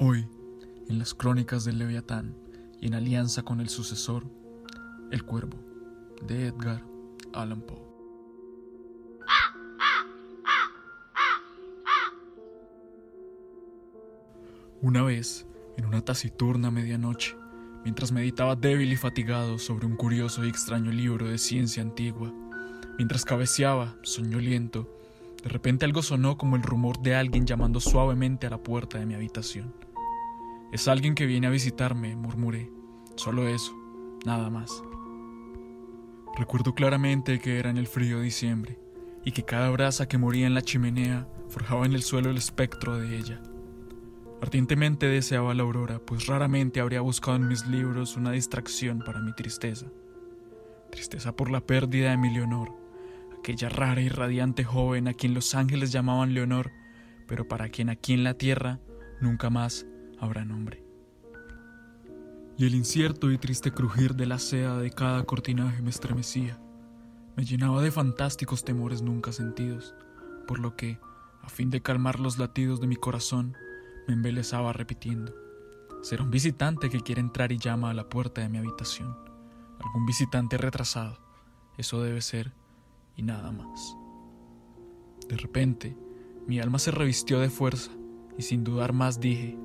[0.00, 0.28] Hoy,
[0.88, 2.36] en las crónicas del Leviatán
[2.80, 4.22] y en alianza con el sucesor,
[5.10, 5.58] El Cuervo,
[6.22, 6.84] de Edgar
[7.32, 7.82] Allan Poe.
[14.82, 17.34] Una vez, en una taciturna medianoche,
[17.82, 22.32] mientras meditaba débil y fatigado sobre un curioso y extraño libro de ciencia antigua,
[22.98, 24.88] mientras cabeceaba, soñoliento,
[25.42, 29.06] de repente algo sonó como el rumor de alguien llamando suavemente a la puerta de
[29.06, 29.87] mi habitación.
[30.70, 32.70] Es alguien que viene a visitarme, murmuré.
[33.16, 33.72] Solo eso,
[34.26, 34.82] nada más.
[36.36, 38.78] Recuerdo claramente que era en el frío diciembre
[39.24, 42.98] y que cada brasa que moría en la chimenea forjaba en el suelo el espectro
[42.98, 43.40] de ella.
[44.42, 49.32] Ardientemente deseaba la aurora, pues raramente habría buscado en mis libros una distracción para mi
[49.32, 49.86] tristeza.
[50.92, 52.72] Tristeza por la pérdida de mi Leonor,
[53.38, 56.70] aquella rara y radiante joven a quien los ángeles llamaban Leonor,
[57.26, 58.80] pero para quien aquí en la tierra
[59.20, 59.86] nunca más
[60.20, 60.84] habrá nombre.
[62.56, 66.60] Y el incierto y triste crujir de la seda de cada cortinaje me estremecía,
[67.36, 69.94] me llenaba de fantásticos temores nunca sentidos,
[70.48, 70.98] por lo que,
[71.42, 73.56] a fin de calmar los latidos de mi corazón,
[74.08, 75.32] me embelezaba repitiendo,
[76.02, 79.16] será un visitante que quiere entrar y llama a la puerta de mi habitación,
[79.78, 81.20] algún visitante retrasado,
[81.76, 82.52] eso debe ser,
[83.14, 83.96] y nada más.
[85.28, 85.96] De repente,
[86.48, 87.92] mi alma se revistió de fuerza,
[88.36, 89.56] y sin dudar más dije,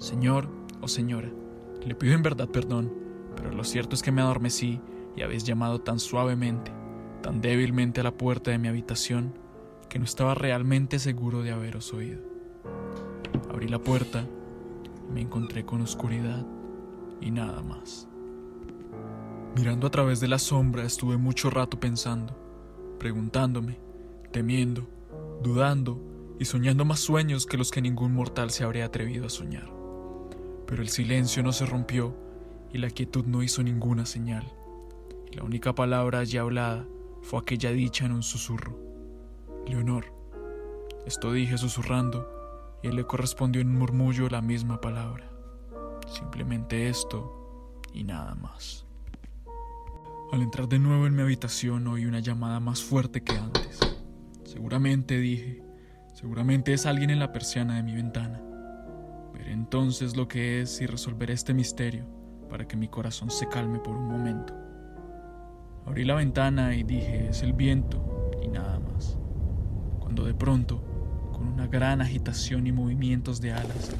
[0.00, 0.48] Señor
[0.80, 1.30] o señora,
[1.84, 2.90] le pido en verdad perdón,
[3.36, 4.80] pero lo cierto es que me adormecí
[5.14, 6.72] y habéis llamado tan suavemente,
[7.22, 9.34] tan débilmente a la puerta de mi habitación,
[9.90, 12.22] que no estaba realmente seguro de haberos oído.
[13.50, 14.24] Abrí la puerta
[15.06, 16.46] y me encontré con oscuridad
[17.20, 18.08] y nada más.
[19.54, 22.34] Mirando a través de la sombra estuve mucho rato pensando,
[22.98, 23.78] preguntándome,
[24.32, 24.88] temiendo,
[25.42, 26.00] dudando
[26.38, 29.79] y soñando más sueños que los que ningún mortal se habría atrevido a soñar
[30.70, 32.14] pero el silencio no se rompió
[32.72, 34.44] y la quietud no hizo ninguna señal.
[35.32, 36.86] La única palabra allí hablada
[37.22, 38.78] fue aquella dicha en un susurro.
[39.66, 40.04] Leonor.
[41.06, 42.24] Esto dije susurrando
[42.84, 45.28] y él le correspondió en un murmullo la misma palabra.
[46.06, 48.86] Simplemente esto y nada más.
[50.30, 53.80] Al entrar de nuevo en mi habitación oí una llamada más fuerte que antes.
[54.44, 55.64] Seguramente dije,
[56.14, 58.40] seguramente es alguien en la persiana de mi ventana
[59.50, 62.04] entonces lo que es y resolveré este misterio
[62.48, 64.54] para que mi corazón se calme por un momento.
[65.86, 69.18] Abrí la ventana y dije, es el viento y nada más.
[69.98, 70.82] Cuando de pronto,
[71.32, 73.90] con una gran agitación y movimientos de alas,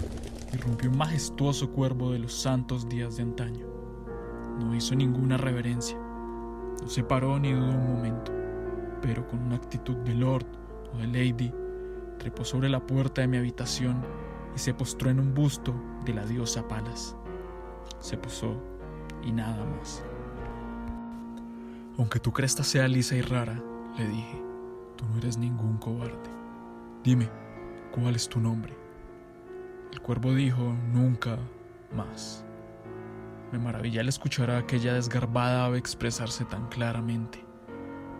[0.52, 3.66] irrumpió un majestuoso cuervo de los santos días de antaño.
[4.60, 5.98] No hizo ninguna reverencia,
[6.80, 8.32] no se paró ni dudó un momento,
[9.02, 10.46] pero con una actitud de lord
[10.94, 11.52] o de lady,
[12.18, 15.74] trepó sobre la puerta de mi habitación y se postró en un busto
[16.04, 17.16] de la diosa Palas.
[17.98, 18.54] Se posó
[19.22, 20.02] y nada más.
[21.98, 23.62] Aunque tu cresta sea lisa y rara,
[23.98, 24.42] le dije,
[24.96, 26.30] tú no eres ningún cobarde.
[27.04, 27.28] Dime,
[27.92, 28.74] ¿cuál es tu nombre?
[29.92, 31.36] El cuervo dijo, nunca
[31.94, 32.44] más.
[33.52, 37.44] Me maravilla al escuchar a aquella desgarbada ave expresarse tan claramente,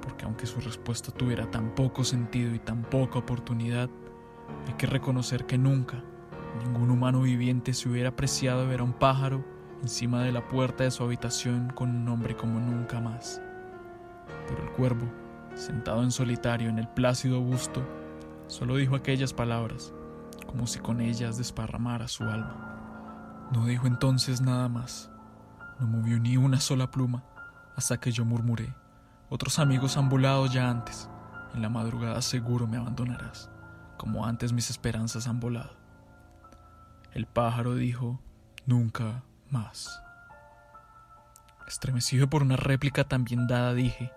[0.02, 3.88] porque aunque su respuesta tuviera tan poco sentido y tan poca oportunidad,
[4.66, 6.02] hay que reconocer que nunca,
[6.58, 9.44] Ningún humano viviente se hubiera apreciado ver a un pájaro
[9.82, 13.40] encima de la puerta de su habitación con un nombre como nunca más.
[14.48, 15.06] Pero el cuervo,
[15.54, 17.82] sentado en solitario en el plácido busto,
[18.46, 19.92] solo dijo aquellas palabras,
[20.46, 23.48] como si con ellas desparramara su alma.
[23.52, 25.10] No dijo entonces nada más,
[25.78, 27.24] no movió ni una sola pluma,
[27.76, 28.74] hasta que yo murmuré,
[29.28, 31.08] otros amigos han volado ya antes,
[31.54, 33.50] en la madrugada seguro me abandonarás,
[33.96, 35.79] como antes mis esperanzas han volado.
[37.12, 38.20] El pájaro dijo,
[38.66, 40.00] nunca más.
[41.66, 44.12] Estremecido por una réplica tan bien dada, dije,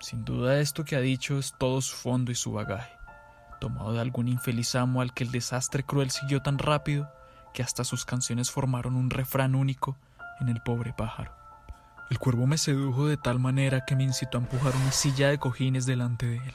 [0.00, 2.92] sin duda esto que ha dicho es todo su fondo y su bagaje,
[3.60, 7.10] tomado de algún infeliz amo al que el desastre cruel siguió tan rápido
[7.52, 9.96] que hasta sus canciones formaron un refrán único
[10.40, 11.32] en el pobre pájaro.
[12.10, 15.38] El cuervo me sedujo de tal manera que me incitó a empujar una silla de
[15.38, 16.54] cojines delante de él,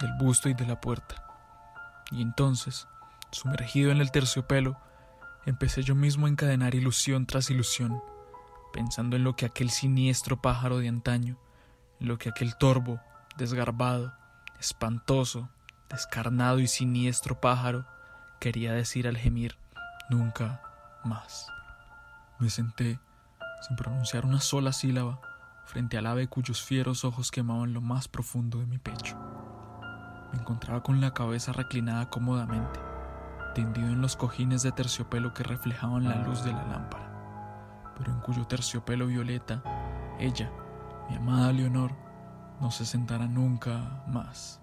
[0.00, 1.24] del busto y de la puerta.
[2.10, 2.88] Y entonces,
[3.30, 4.80] sumergido en el terciopelo,
[5.48, 8.02] empecé yo mismo a encadenar ilusión tras ilusión,
[8.72, 11.38] pensando en lo que aquel siniestro pájaro de antaño,
[12.00, 13.00] en lo que aquel torvo,
[13.38, 14.14] desgarbado,
[14.60, 15.48] espantoso,
[15.88, 17.86] descarnado y siniestro pájaro
[18.40, 19.56] quería decir al gemir
[20.10, 20.60] nunca
[21.02, 21.46] más.
[22.38, 23.00] Me senté,
[23.66, 25.20] sin pronunciar una sola sílaba,
[25.64, 29.16] frente al ave cuyos fieros ojos quemaban lo más profundo de mi pecho.
[30.32, 32.80] Me encontraba con la cabeza reclinada cómodamente,
[33.54, 38.20] tendido en los cojines de terciopelo que reflejaban la luz de la lámpara, pero en
[38.20, 39.62] cuyo terciopelo violeta
[40.18, 40.50] ella,
[41.08, 41.92] mi amada Leonor,
[42.60, 44.60] no se sentará nunca más.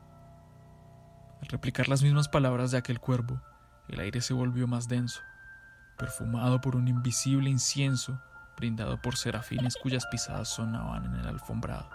[1.42, 3.42] Al replicar las mismas palabras de aquel cuervo,
[3.88, 5.22] el aire se volvió más denso,
[5.98, 8.20] perfumado por un invisible incienso
[8.58, 11.90] brindado por serafines cuyas pisadas sonaban en el alfombrado.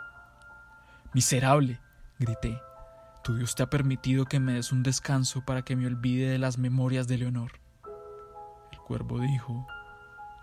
[1.13, 1.81] Miserable,
[2.19, 2.61] grité,
[3.23, 6.39] tu Dios te ha permitido que me des un descanso para que me olvide de
[6.39, 7.53] las memorias de Leonor.
[8.73, 9.67] El cuervo dijo,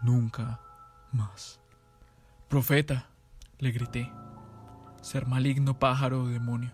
[0.01, 0.59] nunca
[1.12, 1.59] más.
[2.50, 3.07] Profeta,
[3.59, 4.12] le grité,
[5.01, 6.71] ser maligno pájaro o demonio,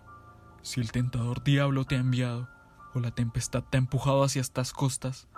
[0.62, 2.48] si el tentador diablo te ha enviado,
[2.94, 5.28] o la tempestad te ha empujado hacia estas costas,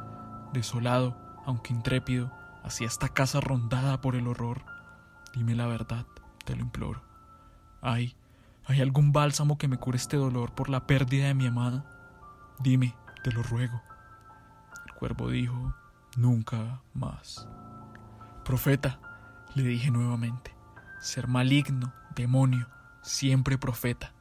[0.53, 1.17] desolado,
[1.47, 2.31] aunque intrépido,
[2.63, 4.63] hacia esta casa rondada por el horror,
[5.35, 6.07] dime la verdad,
[6.45, 7.03] te lo imploro.
[7.81, 8.17] Ay,
[8.69, 11.85] ¿Hay algún bálsamo que me cure este dolor por la pérdida de mi amada?
[12.59, 13.81] Dime, te lo ruego.
[14.87, 15.73] El cuervo dijo,
[16.17, 17.47] nunca más.
[18.45, 18.99] Profeta,
[19.55, 20.53] le dije nuevamente,
[21.01, 22.67] ser maligno, demonio,
[23.03, 24.13] siempre profeta,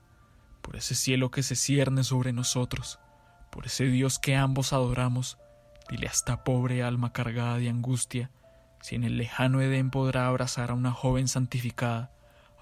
[0.62, 3.00] por ese cielo que se cierne sobre nosotros,
[3.52, 5.40] por ese Dios que ambos adoramos,
[5.90, 8.30] dile a esta pobre alma cargada de angustia,
[8.80, 12.12] si en el lejano Edén podrá abrazar a una joven santificada,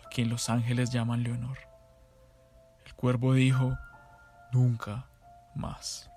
[0.01, 1.72] a quien los ángeles llaman Leonor
[3.03, 3.77] cuervo dijo,
[4.53, 5.07] nunca
[5.55, 6.09] más.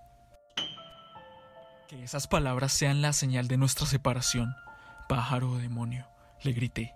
[1.89, 4.55] Que esas palabras sean la señal de nuestra separación,
[5.09, 6.07] pájaro o demonio,
[6.45, 6.95] le grité.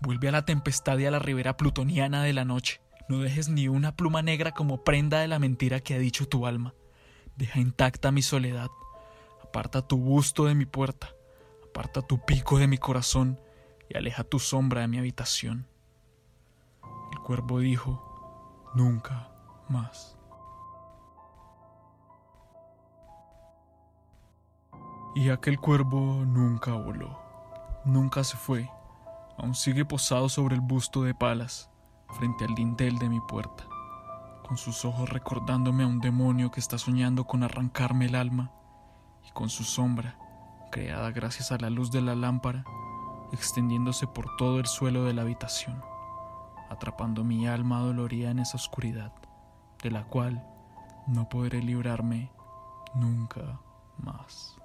[0.00, 2.80] Vuelve a la tempestad y a la ribera plutoniana de la noche.
[3.10, 6.46] No dejes ni una pluma negra como prenda de la mentira que ha dicho tu
[6.46, 6.72] alma.
[7.36, 8.70] Deja intacta mi soledad.
[9.44, 11.10] Aparta tu busto de mi puerta.
[11.68, 13.38] Aparta tu pico de mi corazón
[13.90, 15.66] y aleja tu sombra de mi habitación.
[17.12, 18.05] El cuervo dijo,
[18.76, 19.30] nunca
[19.70, 20.18] más.
[25.14, 27.18] Y aquel cuervo nunca voló,
[27.86, 28.70] nunca se fue,
[29.38, 31.70] aún sigue posado sobre el busto de palas,
[32.18, 33.64] frente al dintel de mi puerta,
[34.46, 38.52] con sus ojos recordándome a un demonio que está soñando con arrancarme el alma,
[39.26, 40.18] y con su sombra,
[40.70, 42.66] creada gracias a la luz de la lámpara,
[43.32, 45.95] extendiéndose por todo el suelo de la habitación
[46.68, 49.12] atrapando mi alma dolorida en esa oscuridad,
[49.82, 50.44] de la cual
[51.06, 52.30] no podré librarme
[52.94, 53.60] nunca
[53.98, 54.56] más.